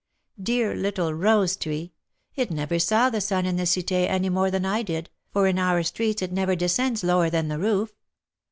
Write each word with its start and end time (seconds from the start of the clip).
Dear 0.41 0.73
little 0.75 1.13
rose 1.13 1.55
tree! 1.55 1.93
it 2.35 2.49
never 2.49 2.79
saw 2.79 3.11
the 3.11 3.21
sun 3.21 3.45
in 3.45 3.57
the 3.57 3.65
Cité 3.65 4.07
any 4.09 4.29
more 4.29 4.49
than 4.49 4.65
I 4.65 4.81
did, 4.81 5.11
for 5.31 5.45
in 5.45 5.59
our 5.59 5.83
street 5.83 6.23
it 6.23 6.31
never 6.31 6.55
descends 6.55 7.03
lower 7.03 7.29
than 7.29 7.49
the 7.49 7.59
roof. 7.59 7.91